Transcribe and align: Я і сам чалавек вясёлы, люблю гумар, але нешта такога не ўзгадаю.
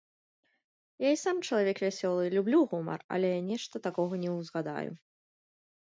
Я 1.05 1.09
і 1.15 1.19
сам 1.23 1.37
чалавек 1.47 1.77
вясёлы, 1.85 2.23
люблю 2.37 2.59
гумар, 2.73 2.99
але 3.19 3.31
нешта 3.53 3.75
такога 3.87 4.13
не 4.27 4.37
ўзгадаю. 4.41 4.91